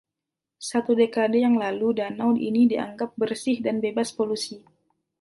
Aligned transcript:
Satu 0.69 0.91
dekade 1.01 1.37
yang 1.45 1.55
lalu 1.63 1.89
danau 2.01 2.31
ini 2.47 2.63
dianggap 2.71 3.11
bersih 3.21 3.57
dan 3.65 3.75
bebas 3.83 4.09
polusi. 4.17 4.57